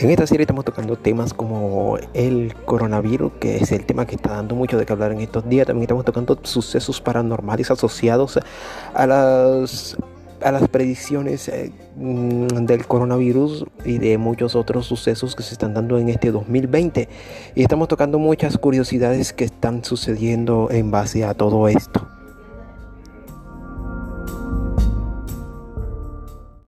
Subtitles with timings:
[0.00, 4.30] En esta serie estamos tocando temas como el coronavirus, que es el tema que está
[4.30, 5.66] dando mucho de que hablar en estos días.
[5.66, 8.40] También estamos tocando sucesos paranormales asociados
[8.94, 9.98] a las,
[10.40, 15.74] a las predicciones eh, mm, del coronavirus y de muchos otros sucesos que se están
[15.74, 17.06] dando en este 2020.
[17.54, 22.09] Y estamos tocando muchas curiosidades que están sucediendo en base a todo esto.